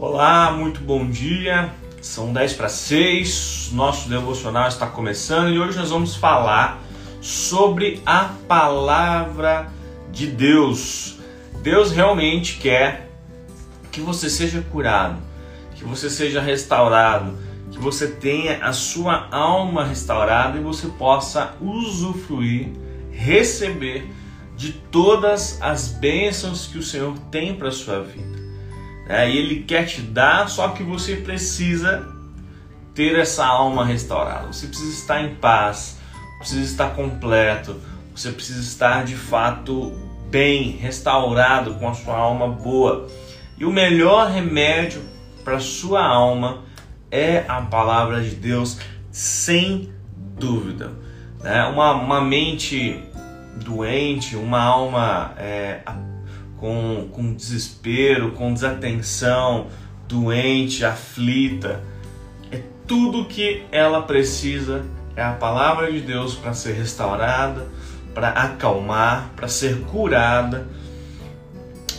Olá, 0.00 0.52
muito 0.52 0.80
bom 0.80 1.10
dia. 1.10 1.74
São 2.00 2.32
10 2.32 2.52
para 2.52 2.68
6, 2.68 3.70
nosso 3.72 4.08
devocional 4.08 4.68
está 4.68 4.86
começando 4.86 5.52
e 5.52 5.58
hoje 5.58 5.76
nós 5.76 5.90
vamos 5.90 6.14
falar 6.14 6.80
sobre 7.20 8.00
a 8.06 8.30
palavra 8.46 9.72
de 10.12 10.28
Deus. 10.28 11.16
Deus 11.64 11.90
realmente 11.90 12.58
quer 12.58 13.10
que 13.90 14.00
você 14.00 14.30
seja 14.30 14.62
curado, 14.70 15.20
que 15.74 15.82
você 15.82 16.08
seja 16.08 16.40
restaurado, 16.40 17.36
que 17.72 17.78
você 17.80 18.06
tenha 18.06 18.64
a 18.64 18.72
sua 18.72 19.26
alma 19.32 19.84
restaurada 19.84 20.58
e 20.58 20.62
você 20.62 20.86
possa 20.86 21.56
usufruir, 21.60 22.68
receber 23.10 24.08
de 24.56 24.74
todas 24.74 25.60
as 25.60 25.88
bênçãos 25.88 26.68
que 26.68 26.78
o 26.78 26.84
Senhor 26.84 27.18
tem 27.32 27.52
para 27.52 27.72
sua 27.72 28.00
vida 28.00 28.37
é, 29.08 29.30
e 29.30 29.38
Ele 29.38 29.62
quer 29.62 29.86
te 29.86 30.02
dar, 30.02 30.48
só 30.48 30.68
que 30.68 30.82
você 30.82 31.16
precisa 31.16 32.06
ter 32.94 33.18
essa 33.18 33.46
alma 33.46 33.84
restaurada. 33.84 34.48
Você 34.48 34.66
precisa 34.66 34.90
estar 34.90 35.22
em 35.22 35.34
paz, 35.36 35.98
precisa 36.38 36.62
estar 36.62 36.90
completo, 36.94 37.80
você 38.14 38.30
precisa 38.30 38.60
estar 38.60 39.04
de 39.04 39.14
fato 39.14 39.92
bem, 40.30 40.72
restaurado, 40.72 41.74
com 41.74 41.88
a 41.88 41.94
sua 41.94 42.16
alma 42.16 42.48
boa. 42.48 43.06
E 43.56 43.64
o 43.64 43.70
melhor 43.70 44.30
remédio 44.30 45.02
para 45.42 45.56
a 45.56 45.60
sua 45.60 46.04
alma 46.04 46.64
é 47.10 47.44
a 47.48 47.62
palavra 47.62 48.20
de 48.20 48.34
Deus, 48.34 48.78
sem 49.10 49.90
dúvida. 50.38 50.92
Né? 51.42 51.64
Uma, 51.64 51.92
uma 51.92 52.20
mente 52.20 53.02
doente, 53.64 54.36
uma 54.36 54.60
alma 54.60 55.32
é, 55.38 55.80
com, 56.60 57.08
com 57.12 57.32
desespero, 57.32 58.32
com 58.32 58.52
desatenção, 58.52 59.66
doente, 60.06 60.84
aflita. 60.84 61.82
É 62.50 62.62
tudo 62.86 63.24
que 63.26 63.64
ela 63.70 64.02
precisa 64.02 64.84
é 65.18 65.22
a 65.22 65.32
palavra 65.32 65.90
de 65.90 66.00
Deus 66.00 66.36
para 66.36 66.54
ser 66.54 66.74
restaurada, 66.74 67.66
para 68.14 68.28
acalmar, 68.28 69.32
para 69.34 69.48
ser 69.48 69.80
curada, 69.80 70.68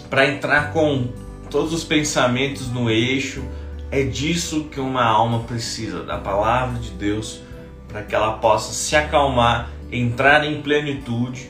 para 0.09 0.25
entrar 0.25 0.71
com 0.71 1.09
todos 1.51 1.73
os 1.73 1.83
pensamentos 1.83 2.71
no 2.71 2.89
eixo. 2.89 3.43
É 3.91 4.03
disso 4.03 4.69
que 4.71 4.79
uma 4.79 5.03
alma 5.03 5.39
precisa, 5.39 6.03
da 6.03 6.17
palavra 6.17 6.79
de 6.79 6.91
Deus, 6.91 7.41
para 7.89 8.03
que 8.03 8.15
ela 8.15 8.37
possa 8.37 8.71
se 8.71 8.95
acalmar, 8.95 9.69
entrar 9.91 10.45
em 10.45 10.61
plenitude 10.61 11.49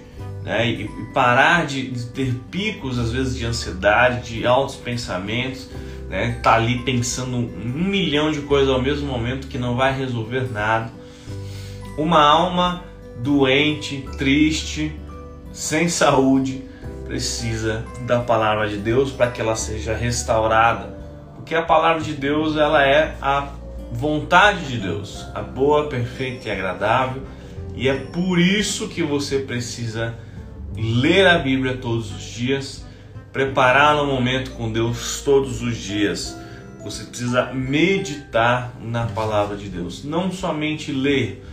né? 0.49 0.67
e, 0.67 0.89
parar 1.13 1.67
de, 1.67 1.91
ter 2.07 2.33
picos, 2.49 2.97
às 2.97 3.11
vezes, 3.11 3.37
de 3.37 3.45
ansiedade, 3.45 4.33
de 4.33 4.47
altos 4.47 4.75
pensamentos, 4.75 5.69
né? 6.09 6.39
tá 6.41 6.55
ali 6.55 6.79
pensando 6.79 7.37
um 7.37 7.83
milhão 7.87 8.31
de 8.31 8.41
coisas 8.41 8.67
ao 8.67 8.81
mesmo 8.81 9.05
momento 9.05 9.47
que 9.47 9.59
não 9.59 9.75
vai 9.75 9.95
resolver 9.95 10.51
nada. 10.51 10.91
Uma 11.95 12.19
alma 12.19 12.83
doente, 13.19 14.09
triste, 14.17 14.91
sem 15.53 15.87
saúde, 15.87 16.63
precisa 17.05 17.85
da 18.07 18.19
palavra 18.19 18.67
de 18.67 18.77
Deus 18.77 19.11
para 19.11 19.29
que 19.29 19.39
ela 19.39 19.55
seja 19.55 19.93
restaurada. 19.93 20.97
Porque 21.35 21.53
a 21.53 21.61
palavra 21.61 22.01
de 22.01 22.13
Deus 22.13 22.57
ela 22.57 22.83
é 22.83 23.15
a 23.21 23.49
vontade 23.91 24.65
de 24.65 24.79
Deus, 24.79 25.27
a 25.35 25.43
boa, 25.43 25.87
perfeita 25.87 26.47
e 26.47 26.51
agradável, 26.51 27.21
e 27.75 27.87
é 27.87 27.95
por 27.95 28.39
isso 28.39 28.87
que 28.87 29.03
você 29.03 29.39
precisa 29.39 30.15
ler 30.79 31.27
a 31.27 31.37
Bíblia 31.37 31.77
todos 31.77 32.11
os 32.11 32.23
dias, 32.23 32.85
preparar 33.33 34.01
um 34.01 34.07
momento 34.07 34.51
com 34.51 34.71
Deus 34.71 35.21
todos 35.23 35.61
os 35.61 35.77
dias. 35.77 36.37
Você 36.83 37.03
precisa 37.03 37.51
meditar 37.53 38.73
na 38.81 39.05
palavra 39.05 39.57
de 39.57 39.67
Deus, 39.67 40.03
não 40.03 40.31
somente 40.31 40.91
ler, 40.91 41.45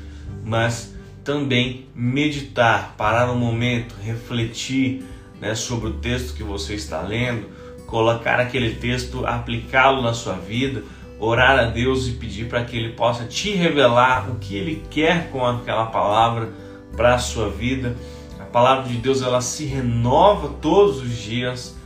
mas 0.45 0.95
também 1.25 1.87
meditar, 1.95 2.95
parar 2.97 3.31
um 3.31 3.37
momento, 3.37 3.97
refletir 4.03 5.05
né, 5.41 5.55
sobre 5.55 5.89
o 5.89 5.93
texto 5.95 6.35
que 6.35 6.45
você 6.45 6.75
está 6.75 7.03
lendo, 7.03 7.49
colocar 7.87 8.39
aquele 8.39 8.77
texto, 8.77 9.27
aplicá-lo 9.27 10.03
na 10.03 10.15
sua 10.15 10.35
vida, 10.35 10.85
orar 11.19 11.59
a 11.59 11.65
Deus 11.65 12.07
e 12.07 12.13
pedir 12.13 12.49
para 12.49 12.65
que 12.65 12.77
Ele 12.77 12.91
possa 12.91 13.25
te 13.25 13.51
revelar 13.53 14.31
o 14.31 14.37
que 14.37 14.55
Ele 14.55 14.83
quer 14.89 15.31
com 15.31 15.45
aquela 15.45 15.87
palavra 15.87 16.51
para 16.97 17.15
a 17.15 17.19
sua 17.19 17.51
vida 17.51 17.97
palavra 18.47 18.89
de 18.89 18.97
Deus 18.97 19.23
ela 19.23 19.41
se 19.41 19.65
renova 19.65 20.49
todos 20.61 21.03
os 21.03 21.17
dias. 21.17 21.77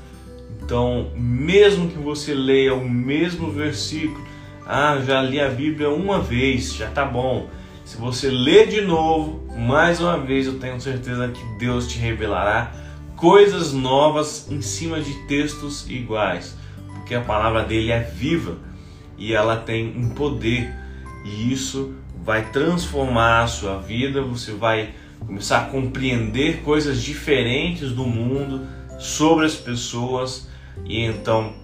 Então, 0.63 1.11
mesmo 1.17 1.89
que 1.89 1.99
você 1.99 2.33
leia 2.33 2.75
o 2.75 2.89
mesmo 2.89 3.51
versículo, 3.51 4.25
ah, 4.67 5.01
já 5.05 5.21
li 5.21 5.41
a 5.41 5.49
Bíblia 5.49 5.91
uma 5.91 6.21
vez, 6.21 6.75
já 6.75 6.89
tá 6.89 7.05
bom. 7.05 7.49
Se 7.85 7.97
você 7.97 8.31
ler 8.31 8.69
de 8.69 8.83
novo, 8.83 9.45
mais 9.59 10.01
uma 10.01 10.17
vez, 10.17 10.47
eu 10.47 10.61
tenho 10.61 10.81
certeza 10.81 11.29
que 11.29 11.43
Deus 11.59 11.89
te 11.89 11.99
revelará 11.99 12.73
coisas 13.17 13.73
novas 13.73 14.47
em 14.51 14.63
cima 14.63 15.01
de 15.01 15.13
textos 15.27 15.91
iguais, 15.91 16.57
porque 16.95 17.15
a 17.15 17.21
palavra 17.21 17.65
dele 17.65 17.91
é 17.91 18.01
viva 18.01 18.57
e 19.19 19.35
ela 19.35 19.57
tem 19.57 19.95
um 19.97 20.11
poder, 20.11 20.73
e 21.25 21.53
isso 21.53 21.95
vai 22.25 22.51
transformar 22.51 23.43
a 23.43 23.47
sua 23.47 23.77
vida, 23.79 24.23
você 24.23 24.53
vai 24.53 24.95
começar 25.27 25.59
a 25.59 25.65
compreender 25.67 26.63
coisas 26.63 27.03
diferentes 27.03 27.93
do 27.93 28.05
mundo, 28.05 28.67
sobre 28.99 29.47
as 29.47 29.55
pessoas, 29.55 30.49
e 30.85 31.01
então 31.01 31.55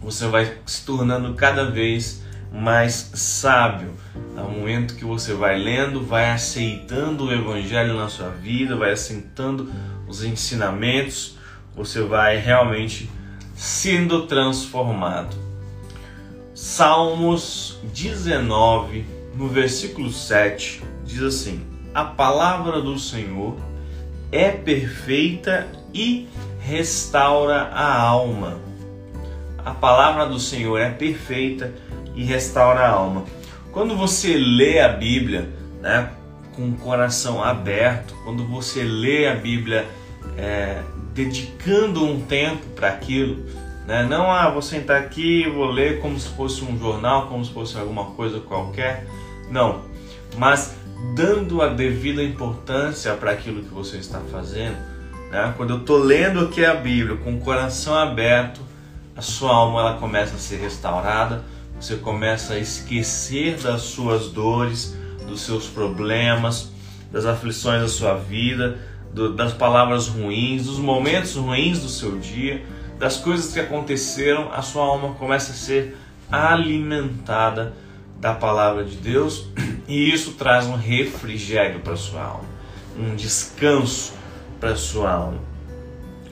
você 0.00 0.26
vai 0.26 0.56
se 0.64 0.84
tornando 0.84 1.34
cada 1.34 1.70
vez 1.70 2.22
mais 2.52 3.10
sábio. 3.14 3.92
Ao 4.36 4.50
momento 4.50 4.94
que 4.94 5.04
você 5.04 5.34
vai 5.34 5.58
lendo, 5.58 6.04
vai 6.04 6.30
aceitando 6.30 7.26
o 7.26 7.32
Evangelho 7.32 7.94
na 7.94 8.08
sua 8.08 8.30
vida, 8.30 8.76
vai 8.76 8.92
aceitando 8.92 9.70
os 10.06 10.22
ensinamentos, 10.24 11.36
você 11.76 12.00
vai 12.00 12.38
realmente 12.38 13.10
sendo 13.54 14.26
transformado. 14.26 15.36
Salmos 16.54 17.78
19, 17.92 19.04
no 19.36 19.48
versículo 19.48 20.10
7, 20.10 20.82
diz 21.04 21.22
assim: 21.22 21.60
a 21.94 22.04
palavra 22.04 22.80
do 22.80 22.98
Senhor 22.98 23.56
é 24.30 24.50
perfeita 24.50 25.66
e 25.92 26.28
restaura 26.60 27.62
a 27.62 28.00
alma. 28.00 28.58
A 29.64 29.72
palavra 29.72 30.26
do 30.26 30.38
Senhor 30.38 30.78
é 30.78 30.90
perfeita 30.90 31.72
e 32.14 32.24
restaura 32.24 32.80
a 32.80 32.90
alma. 32.90 33.24
Quando 33.72 33.96
você 33.96 34.36
lê 34.36 34.80
a 34.80 34.88
Bíblia, 34.88 35.48
né, 35.80 36.10
com 36.54 36.68
o 36.68 36.72
coração 36.72 37.42
aberto, 37.42 38.14
quando 38.24 38.46
você 38.46 38.82
lê 38.82 39.28
a 39.28 39.34
Bíblia 39.34 39.86
é, 40.36 40.82
dedicando 41.14 42.04
um 42.04 42.20
tempo 42.20 42.66
para 42.74 42.88
aquilo, 42.88 43.44
né, 43.86 44.02
não 44.02 44.30
ah, 44.30 44.50
vou 44.50 44.62
sentar 44.62 45.00
aqui 45.00 45.48
vou 45.48 45.70
ler 45.70 46.00
como 46.00 46.18
se 46.18 46.28
fosse 46.28 46.64
um 46.64 46.78
jornal, 46.78 47.28
como 47.28 47.44
se 47.44 47.52
fosse 47.52 47.78
alguma 47.78 48.06
coisa 48.06 48.40
qualquer, 48.40 49.06
não, 49.50 49.82
mas 50.36 50.76
dando 51.14 51.62
a 51.62 51.68
devida 51.68 52.22
importância 52.22 53.14
para 53.14 53.32
aquilo 53.32 53.62
que 53.62 53.72
você 53.72 53.98
está 53.98 54.20
fazendo. 54.32 54.76
Né? 55.30 55.54
Quando 55.56 55.70
eu 55.70 55.78
estou 55.78 55.98
lendo 55.98 56.40
aqui 56.40 56.64
a 56.64 56.74
Bíblia 56.74 57.16
com 57.16 57.34
o 57.34 57.40
coração 57.40 57.94
aberto, 57.94 58.60
a 59.16 59.22
sua 59.22 59.52
alma 59.52 59.80
ela 59.80 59.94
começa 59.98 60.34
a 60.34 60.38
ser 60.38 60.56
restaurada, 60.56 61.44
você 61.80 61.96
começa 61.96 62.54
a 62.54 62.58
esquecer 62.58 63.56
das 63.58 63.82
suas 63.82 64.28
dores, 64.28 64.96
dos 65.26 65.42
seus 65.42 65.66
problemas, 65.66 66.70
das 67.12 67.24
aflições 67.24 67.82
da 67.82 67.88
sua 67.88 68.14
vida, 68.14 68.78
do, 69.12 69.34
das 69.34 69.52
palavras 69.52 70.08
ruins, 70.08 70.66
dos 70.66 70.78
momentos 70.78 71.36
ruins 71.36 71.80
do 71.80 71.88
seu 71.88 72.18
dia, 72.18 72.64
das 72.98 73.16
coisas 73.16 73.52
que 73.52 73.60
aconteceram, 73.60 74.52
a 74.52 74.60
sua 74.60 74.84
alma 74.84 75.14
começa 75.14 75.52
a 75.52 75.54
ser 75.54 75.96
alimentada 76.30 77.74
da 78.20 78.34
palavra 78.34 78.84
de 78.84 78.96
Deus 78.96 79.46
e 79.88 80.12
isso 80.12 80.32
traz 80.32 80.66
um 80.66 80.76
refrigério 80.76 81.80
para 81.80 81.96
sua 81.96 82.22
alma, 82.22 82.48
um 82.96 83.16
descanso 83.16 84.12
para 84.60 84.76
sua 84.76 85.10
alma. 85.10 85.40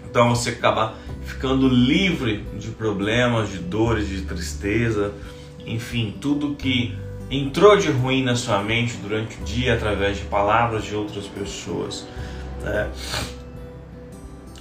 Então 0.08 0.28
você 0.28 0.50
acaba 0.50 0.94
ficando 1.24 1.66
livre 1.66 2.44
de 2.58 2.68
problemas, 2.68 3.50
de 3.50 3.58
dores, 3.58 4.08
de 4.08 4.22
tristeza, 4.22 5.12
enfim, 5.64 6.16
tudo 6.20 6.54
que 6.54 6.96
entrou 7.30 7.76
de 7.76 7.90
ruim 7.90 8.22
na 8.22 8.36
sua 8.36 8.62
mente 8.62 8.96
durante 8.98 9.40
o 9.40 9.44
dia 9.44 9.74
através 9.74 10.18
de 10.18 10.24
palavras 10.24 10.84
de 10.84 10.94
outras 10.94 11.26
pessoas. 11.26 12.06
Né? 12.62 12.90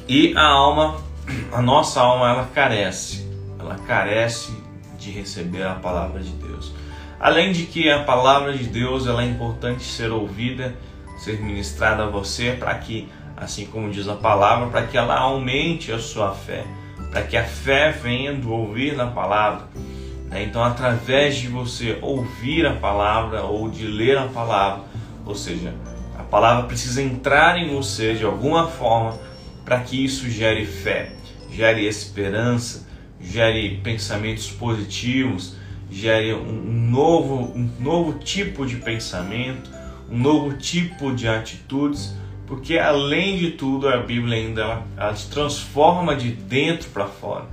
E 0.07 0.33
a 0.35 0.45
alma, 0.45 1.01
a 1.51 1.61
nossa 1.61 1.99
alma, 1.99 2.29
ela 2.29 2.49
carece, 2.53 3.27
ela 3.59 3.75
carece 3.87 4.51
de 4.97 5.11
receber 5.11 5.63
a 5.63 5.75
palavra 5.75 6.21
de 6.21 6.31
Deus. 6.31 6.73
Além 7.19 7.51
de 7.51 7.65
que 7.65 7.89
a 7.89 8.03
palavra 8.03 8.53
de 8.53 8.65
Deus 8.65 9.07
ela 9.07 9.23
é 9.23 9.25
importante 9.25 9.83
ser 9.83 10.11
ouvida, 10.11 10.75
ser 11.17 11.41
ministrada 11.41 12.03
a 12.03 12.07
você 12.07 12.51
para 12.51 12.75
que, 12.75 13.07
assim 13.37 13.65
como 13.65 13.89
diz 13.89 14.07
a 14.07 14.15
palavra, 14.15 14.67
para 14.67 14.85
que 14.85 14.97
ela 14.97 15.17
aumente 15.17 15.91
a 15.91 15.99
sua 15.99 16.33
fé, 16.33 16.65
para 17.11 17.23
que 17.23 17.37
a 17.37 17.43
fé 17.43 17.91
venha 17.91 18.33
do 18.33 18.51
ouvir 18.51 18.95
na 18.95 19.07
palavra. 19.07 19.67
Né? 20.29 20.43
Então, 20.43 20.63
através 20.63 21.37
de 21.37 21.47
você 21.47 21.97
ouvir 22.01 22.65
a 22.65 22.73
palavra 22.73 23.43
ou 23.43 23.69
de 23.69 23.87
ler 23.87 24.17
a 24.17 24.27
palavra, 24.27 24.83
ou 25.25 25.33
seja, 25.33 25.73
a 26.17 26.23
palavra 26.23 26.65
precisa 26.65 27.01
entrar 27.01 27.57
em 27.57 27.73
você 27.73 28.13
de 28.13 28.25
alguma 28.25 28.67
forma 28.67 29.17
para 29.63 29.79
que 29.79 30.03
isso 30.03 30.29
gere 30.29 30.65
fé, 30.65 31.13
gere 31.49 31.87
esperança, 31.87 32.87
gere 33.19 33.77
pensamentos 33.83 34.51
positivos, 34.51 35.55
gere 35.89 36.33
um 36.33 36.89
novo, 36.89 37.51
um 37.55 37.69
novo 37.79 38.19
tipo 38.19 38.65
de 38.65 38.77
pensamento, 38.77 39.69
um 40.09 40.17
novo 40.17 40.57
tipo 40.57 41.13
de 41.13 41.27
atitudes, 41.27 42.15
porque 42.47 42.77
além 42.77 43.37
de 43.37 43.51
tudo 43.51 43.87
a 43.87 43.97
Bíblia 43.97 44.37
ainda 44.37 44.61
ela, 44.61 44.87
ela 44.97 45.13
te 45.13 45.27
transforma 45.29 46.15
de 46.15 46.31
dentro 46.31 46.89
para 46.89 47.05
fora. 47.07 47.45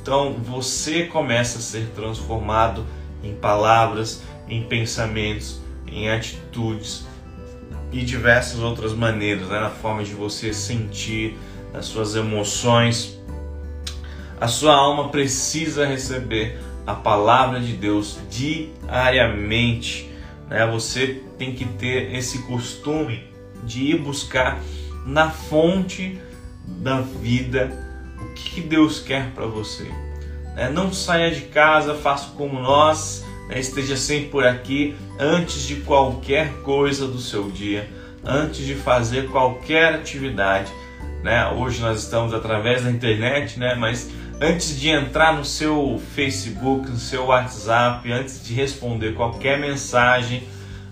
Então 0.00 0.34
você 0.34 1.04
começa 1.04 1.58
a 1.58 1.62
ser 1.62 1.86
transformado 1.94 2.84
em 3.22 3.34
palavras, 3.34 4.22
em 4.48 4.62
pensamentos, 4.62 5.60
em 5.86 6.10
atitudes 6.10 7.06
e 7.92 8.02
diversas 8.02 8.58
outras 8.60 8.92
maneiras, 8.92 9.48
né? 9.48 9.60
na 9.60 9.70
forma 9.70 10.02
de 10.02 10.12
você 10.12 10.52
sentir, 10.52 11.38
as 11.72 11.86
suas 11.86 12.14
emoções. 12.14 13.18
A 14.40 14.48
sua 14.48 14.74
alma 14.74 15.08
precisa 15.08 15.86
receber 15.86 16.58
a 16.86 16.94
palavra 16.94 17.60
de 17.60 17.72
Deus 17.72 18.18
diariamente. 18.30 20.10
Né? 20.48 20.66
Você 20.66 21.22
tem 21.38 21.54
que 21.54 21.64
ter 21.64 22.14
esse 22.14 22.42
costume 22.42 23.24
de 23.64 23.82
ir 23.84 23.98
buscar 23.98 24.60
na 25.06 25.30
fonte 25.30 26.20
da 26.66 27.00
vida 27.00 27.72
o 28.20 28.34
que 28.34 28.60
Deus 28.60 29.00
quer 29.00 29.30
para 29.32 29.46
você. 29.46 29.84
Né? 30.54 30.70
Não 30.70 30.92
saia 30.92 31.30
de 31.30 31.42
casa, 31.42 31.94
faça 31.94 32.30
como 32.36 32.60
nós, 32.60 33.24
né? 33.48 33.58
esteja 33.58 33.96
sempre 33.96 34.28
por 34.28 34.46
aqui 34.46 34.94
antes 35.18 35.62
de 35.66 35.76
qualquer 35.76 36.52
coisa 36.62 37.06
do 37.06 37.18
seu 37.18 37.50
dia, 37.50 37.88
antes 38.24 38.64
de 38.64 38.74
fazer 38.74 39.28
qualquer 39.28 39.94
atividade. 39.94 40.72
Né? 41.22 41.46
Hoje 41.56 41.80
nós 41.80 42.02
estamos 42.02 42.34
através 42.34 42.84
da 42.84 42.90
internet, 42.90 43.58
né? 43.58 43.74
mas 43.74 44.10
antes 44.44 44.78
de 44.78 44.90
entrar 44.90 45.34
no 45.34 45.44
seu 45.44 45.98
Facebook, 46.14 46.90
no 46.90 46.98
seu 46.98 47.26
WhatsApp, 47.26 48.12
antes 48.12 48.44
de 48.44 48.52
responder 48.52 49.14
qualquer 49.14 49.58
mensagem, 49.58 50.42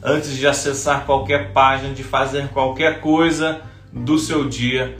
antes 0.02 0.38
de 0.38 0.46
acessar 0.46 1.04
qualquer 1.04 1.52
página, 1.52 1.92
de 1.92 2.02
fazer 2.02 2.48
qualquer 2.48 3.02
coisa 3.02 3.60
do 3.92 4.18
seu 4.18 4.48
dia, 4.48 4.96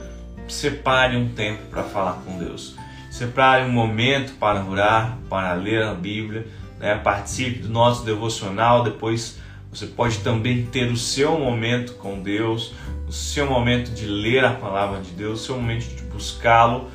separe 0.47 1.17
um 1.17 1.29
tempo 1.29 1.63
para 1.71 1.81
falar 1.81 2.21
com 2.23 2.37
Deus. 2.37 2.75
Separe 3.09 3.65
um 3.65 3.71
momento 3.71 4.33
para 4.33 4.63
orar, 4.63 5.17
para 5.27 5.53
ler 5.53 5.81
a 5.81 5.95
Bíblia, 5.95 6.45
né? 6.79 6.95
participe 6.95 7.59
do 7.59 7.69
nosso 7.69 8.05
devocional. 8.05 8.83
Depois 8.83 9.39
você 9.71 9.87
pode 9.87 10.19
também 10.19 10.67
ter 10.67 10.91
o 10.91 10.97
seu 10.97 11.39
momento 11.39 11.93
com 11.93 12.21
Deus, 12.21 12.71
o 13.07 13.11
seu 13.11 13.47
momento 13.47 13.89
de 13.91 14.05
ler 14.05 14.45
a 14.45 14.53
palavra 14.53 15.01
de 15.01 15.09
Deus, 15.11 15.41
o 15.41 15.43
seu 15.43 15.55
momento 15.55 15.85
de 15.85 16.03
buscá-lo 16.03 16.91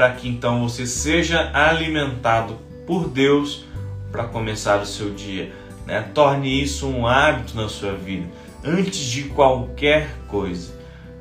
para 0.00 0.12
que 0.12 0.26
então 0.26 0.66
você 0.66 0.86
seja 0.86 1.50
alimentado 1.52 2.56
por 2.86 3.06
Deus 3.06 3.66
para 4.10 4.24
começar 4.24 4.80
o 4.80 4.86
seu 4.86 5.10
dia. 5.10 5.52
Né? 5.84 6.00
Torne 6.14 6.62
isso 6.62 6.88
um 6.88 7.06
hábito 7.06 7.54
na 7.54 7.68
sua 7.68 7.92
vida. 7.92 8.26
Antes 8.64 8.98
de 8.98 9.24
qualquer 9.24 10.16
coisa, 10.26 10.72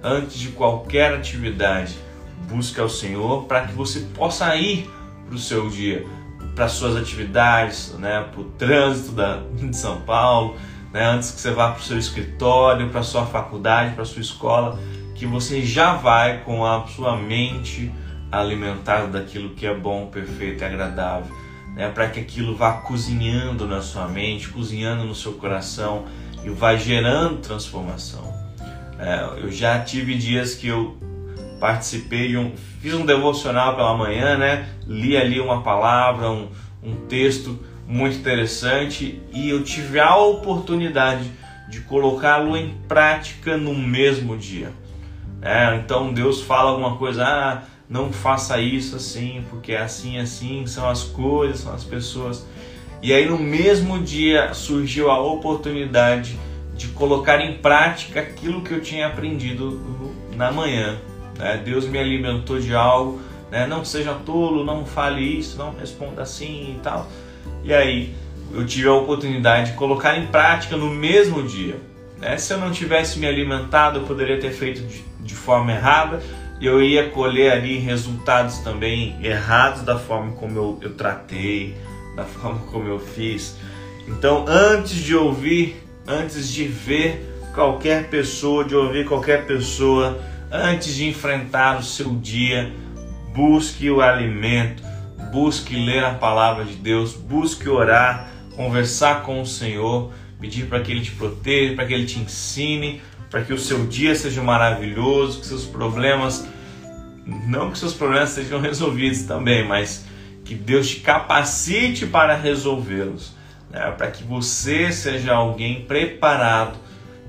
antes 0.01 0.39
de 0.39 0.47
qualquer 0.51 1.13
atividade, 1.13 1.97
busque 2.49 2.79
ao 2.79 2.87
Senhor 2.87 3.43
para 3.47 3.67
que 3.67 3.73
você 3.73 3.99
possa 4.15 4.55
ir 4.55 4.89
para 5.25 5.35
o 5.35 5.37
seu 5.37 5.69
dia, 5.69 6.07
para 6.55 6.69
suas 6.69 6.95
atividades, 6.95 7.93
né? 7.99 8.25
para 8.31 8.39
o 8.39 8.45
trânsito 8.45 9.11
da, 9.11 9.41
de 9.55 9.75
São 9.75 9.99
Paulo, 10.03 10.55
né? 10.93 11.05
antes 11.05 11.31
que 11.31 11.41
você 11.41 11.51
vá 11.51 11.71
para 11.71 11.81
o 11.81 11.83
seu 11.83 11.97
escritório, 11.97 12.87
para 12.87 13.01
a 13.01 13.03
sua 13.03 13.25
faculdade, 13.25 13.93
para 13.93 14.03
a 14.03 14.05
sua 14.05 14.21
escola, 14.21 14.79
que 15.15 15.25
você 15.25 15.63
já 15.63 15.95
vai 15.95 16.45
com 16.45 16.65
a 16.65 16.87
sua 16.87 17.17
mente 17.17 17.91
alimentado 18.31 19.11
daquilo 19.11 19.49
que 19.51 19.65
é 19.65 19.73
bom, 19.73 20.07
perfeito 20.07 20.61
e 20.61 20.65
agradável, 20.65 21.35
né? 21.75 21.89
para 21.89 22.07
que 22.09 22.19
aquilo 22.19 22.55
vá 22.55 22.73
cozinhando 22.73 23.67
na 23.67 23.81
sua 23.81 24.07
mente, 24.07 24.49
cozinhando 24.49 25.03
no 25.03 25.15
seu 25.15 25.33
coração 25.33 26.05
e 26.43 26.49
vá 26.49 26.75
gerando 26.75 27.37
transformação. 27.37 28.33
É, 28.99 29.43
eu 29.43 29.51
já 29.51 29.79
tive 29.79 30.15
dias 30.15 30.55
que 30.55 30.67
eu 30.67 30.97
participei 31.59 32.29
de 32.29 32.37
um, 32.37 32.53
fiz 32.81 32.93
um 32.93 33.05
devocional 33.05 33.75
pela 33.75 33.95
manhã, 33.95 34.37
né? 34.37 34.69
Li 34.87 35.17
ali 35.17 35.39
uma 35.39 35.61
palavra, 35.61 36.29
um, 36.29 36.49
um 36.83 36.95
texto 37.07 37.59
muito 37.87 38.17
interessante 38.17 39.21
e 39.33 39.49
eu 39.49 39.63
tive 39.63 39.99
a 39.99 40.15
oportunidade 40.15 41.29
de 41.69 41.81
colocá-lo 41.81 42.57
em 42.57 42.75
prática 42.87 43.57
no 43.57 43.73
mesmo 43.73 44.37
dia. 44.37 44.71
É, 45.41 45.75
então 45.75 46.13
Deus 46.13 46.41
fala 46.41 46.71
alguma 46.71 46.97
coisa, 46.97 47.25
ah, 47.25 47.63
não 47.89 48.13
faça 48.13 48.61
isso 48.61 48.95
assim, 48.95 49.43
porque 49.49 49.71
é 49.71 49.79
assim, 49.79 50.19
assim, 50.19 50.67
são 50.67 50.87
as 50.87 51.03
coisas, 51.03 51.61
são 51.61 51.73
as 51.73 51.83
pessoas. 51.83 52.45
E 53.01 53.11
aí 53.11 53.27
no 53.27 53.39
mesmo 53.39 53.99
dia 53.99 54.53
surgiu 54.53 55.09
a 55.09 55.19
oportunidade 55.19 56.37
de 56.75 56.89
colocar 56.89 57.41
em 57.41 57.57
prática 57.57 58.19
aquilo 58.19 58.61
que 58.61 58.71
eu 58.71 58.79
tinha 58.79 59.07
aprendido 59.07 59.81
na 60.35 60.51
manhã. 60.51 60.99
Né? 61.37 61.61
Deus 61.65 61.85
me 61.87 61.97
alimentou 61.97 62.59
de 62.59 62.75
algo, 62.75 63.19
né? 63.49 63.65
não 63.65 63.83
seja 63.83 64.13
tolo, 64.13 64.63
não 64.63 64.85
fale 64.85 65.21
isso, 65.21 65.57
não 65.57 65.73
responda 65.73 66.21
assim 66.21 66.75
e 66.77 66.79
tal. 66.83 67.07
E 67.63 67.73
aí 67.73 68.13
eu 68.53 68.65
tive 68.65 68.87
a 68.87 68.93
oportunidade 68.93 69.71
de 69.71 69.77
colocar 69.77 70.17
em 70.17 70.27
prática 70.27 70.77
no 70.77 70.89
mesmo 70.91 71.41
dia. 71.41 71.77
Né? 72.19 72.37
Se 72.37 72.53
eu 72.53 72.59
não 72.59 72.71
tivesse 72.71 73.17
me 73.17 73.25
alimentado, 73.25 73.99
eu 73.99 74.03
poderia 74.03 74.39
ter 74.39 74.51
feito 74.51 74.81
de, 74.81 75.03
de 75.19 75.33
forma 75.33 75.71
errada, 75.71 76.21
eu 76.61 76.81
ia 76.81 77.09
colher 77.09 77.53
ali 77.53 77.77
resultados 77.77 78.59
também 78.59 79.17
errados 79.23 79.81
da 79.83 79.97
forma 79.97 80.33
como 80.33 80.57
eu, 80.57 80.79
eu 80.81 80.93
tratei, 80.93 81.75
da 82.15 82.25
forma 82.25 82.59
como 82.71 82.87
eu 82.87 82.99
fiz. 82.99 83.55
Então, 84.07 84.45
antes 84.47 84.95
de 84.95 85.15
ouvir, 85.15 85.81
antes 86.07 86.49
de 86.49 86.65
ver 86.65 87.25
qualquer 87.53 88.09
pessoa, 88.09 88.65
de 88.65 88.75
ouvir 88.75 89.05
qualquer 89.05 89.45
pessoa, 89.45 90.19
antes 90.51 90.95
de 90.95 91.07
enfrentar 91.07 91.79
o 91.79 91.83
seu 91.83 92.15
dia, 92.15 92.71
busque 93.33 93.89
o 93.89 94.01
alimento, 94.01 94.83
busque 95.31 95.75
ler 95.75 96.03
a 96.03 96.13
palavra 96.13 96.65
de 96.65 96.75
Deus, 96.75 97.13
busque 97.13 97.69
orar, 97.69 98.29
conversar 98.55 99.23
com 99.23 99.41
o 99.41 99.45
Senhor, 99.45 100.11
pedir 100.41 100.65
para 100.65 100.81
que 100.81 100.91
Ele 100.91 101.01
te 101.01 101.11
proteja, 101.11 101.75
para 101.75 101.85
que 101.85 101.93
Ele 101.93 102.05
te 102.05 102.19
ensine, 102.19 103.01
para 103.29 103.41
que 103.41 103.53
o 103.53 103.59
seu 103.59 103.85
dia 103.85 104.15
seja 104.15 104.41
maravilhoso, 104.41 105.39
que 105.39 105.45
seus 105.45 105.65
problemas, 105.65 106.47
não 107.25 107.71
que 107.71 107.77
seus 107.77 107.93
problemas 107.93 108.29
sejam 108.29 108.59
resolvidos 108.61 109.23
também, 109.23 109.67
mas 109.67 110.05
que 110.43 110.55
Deus 110.55 110.89
te 110.89 110.99
capacite 111.01 112.05
para 112.07 112.35
resolvê-los, 112.35 113.33
né? 113.69 113.91
para 113.91 114.09
que 114.09 114.23
você 114.23 114.91
seja 114.91 115.33
alguém 115.33 115.85
preparado 115.85 116.77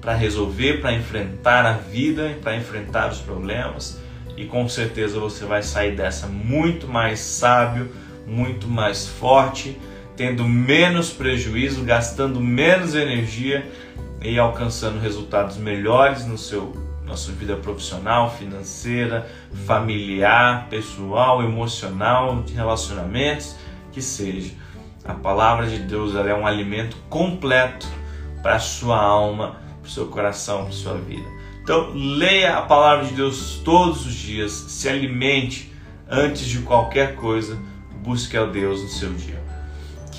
para 0.00 0.14
resolver, 0.14 0.80
para 0.80 0.94
enfrentar 0.94 1.66
a 1.66 1.72
vida, 1.72 2.38
para 2.42 2.56
enfrentar 2.56 3.10
os 3.10 3.18
problemas 3.18 4.00
e 4.40 4.46
com 4.46 4.66
certeza 4.66 5.20
você 5.20 5.44
vai 5.44 5.62
sair 5.62 5.94
dessa 5.94 6.26
muito 6.26 6.88
mais 6.88 7.20
sábio, 7.20 7.92
muito 8.26 8.66
mais 8.66 9.06
forte, 9.06 9.78
tendo 10.20 10.46
menos 10.46 11.08
prejuízo, 11.08 11.82
gastando 11.82 12.42
menos 12.42 12.94
energia 12.94 13.66
e 14.20 14.38
alcançando 14.38 15.00
resultados 15.00 15.56
melhores 15.56 16.26
no 16.26 16.36
seu 16.36 16.74
na 17.06 17.16
sua 17.16 17.32
vida 17.32 17.56
profissional, 17.56 18.30
financeira, 18.30 19.26
familiar, 19.64 20.68
pessoal, 20.68 21.42
emocional, 21.42 22.42
de 22.42 22.52
relacionamentos, 22.52 23.56
que 23.92 24.02
seja. 24.02 24.52
A 25.06 25.14
palavra 25.14 25.66
de 25.66 25.78
Deus 25.78 26.14
é 26.14 26.34
um 26.34 26.46
alimento 26.46 26.98
completo 27.08 27.88
para 28.42 28.56
a 28.56 28.60
sua 28.60 29.00
alma, 29.00 29.56
para 29.80 29.88
o 29.88 29.90
seu 29.90 30.08
coração, 30.08 30.64
para 30.64 30.68
a 30.68 30.72
sua 30.72 30.94
vida. 30.98 31.28
Então, 31.62 31.92
leia 31.94 32.58
a 32.58 32.62
palavra 32.62 33.06
de 33.06 33.14
Deus 33.14 33.62
todos 33.64 34.04
os 34.04 34.12
dias, 34.12 34.52
se 34.52 34.86
alimente 34.86 35.72
antes 36.06 36.44
de 36.44 36.58
qualquer 36.58 37.16
coisa, 37.16 37.58
busque 38.02 38.36
ao 38.36 38.48
Deus 38.48 38.82
no 38.82 38.88
seu 38.90 39.14
dia. 39.14 39.40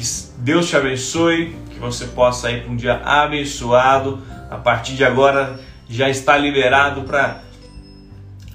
Que 0.01 0.41
Deus 0.41 0.67
te 0.67 0.75
abençoe, 0.75 1.55
que 1.70 1.77
você 1.77 2.08
possa 2.08 2.51
ir 2.51 2.63
para 2.63 2.72
um 2.72 2.75
dia 2.75 2.96
abençoado. 3.05 4.20
A 4.50 4.58
partir 4.58 4.96
de 4.96 5.05
agora 5.05 5.60
já 5.88 6.10
está 6.10 6.36
liberado 6.36 7.03
para 7.03 7.43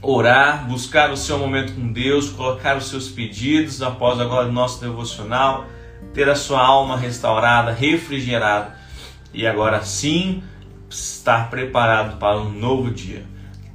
orar, 0.02 0.66
buscar 0.66 1.12
o 1.12 1.16
seu 1.16 1.38
momento 1.38 1.72
com 1.72 1.92
Deus, 1.92 2.30
colocar 2.30 2.76
os 2.76 2.88
seus 2.88 3.08
pedidos 3.08 3.80
após 3.80 4.18
agora 4.18 4.48
o 4.48 4.52
nosso 4.52 4.80
devocional, 4.80 5.66
ter 6.12 6.28
a 6.28 6.34
sua 6.34 6.60
alma 6.60 6.96
restaurada, 6.96 7.70
refrigerada 7.70 8.76
e 9.32 9.46
agora 9.46 9.84
sim 9.84 10.42
estar 10.90 11.48
preparado 11.48 12.18
para 12.18 12.40
um 12.40 12.50
novo 12.50 12.90
dia. 12.90 13.24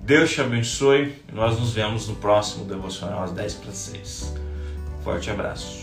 Deus 0.03 0.29
te 0.33 0.41
abençoe 0.41 1.15
e 1.29 1.33
nós 1.33 1.57
nos 1.57 1.71
vemos 1.71 2.05
no 2.09 2.15
próximo 2.15 2.65
devocional 2.65 3.23
às 3.23 3.31
10 3.31 3.53
para 3.53 3.71
6. 3.71 4.35
Forte 5.05 5.29
abraço. 5.29 5.80